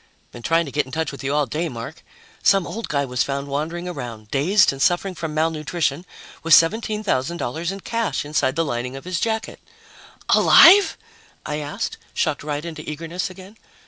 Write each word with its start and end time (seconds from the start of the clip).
"Been 0.31 0.41
trying 0.41 0.65
to 0.65 0.71
get 0.71 0.87
in 0.87 0.91
touch 0.91 1.11
with 1.11 1.23
you 1.23 1.35
all 1.35 1.45
day, 1.45 1.69
Mark. 1.69 2.03
Some 2.41 2.65
old 2.65 2.87
guy 2.89 3.05
was 3.05 3.21
found 3.21 3.45
wandering 3.49 3.87
around, 3.87 4.31
dazed 4.31 4.71
and 4.71 4.81
suffering 4.81 5.13
from 5.13 5.35
malnutrition, 5.35 6.07
with 6.41 6.55
$17,000 6.55 7.71
in 7.71 7.79
cash 7.81 8.25
inside 8.25 8.55
the 8.55 8.65
lining 8.65 8.95
of 8.95 9.05
his 9.05 9.19
jacket." 9.19 9.59
"Alive?" 10.29 10.97
I 11.45 11.57
asked, 11.57 11.99
shocked 12.15 12.41
right 12.43 12.65
into 12.65 12.81
eagerness 12.89 13.29
again. 13.29 13.57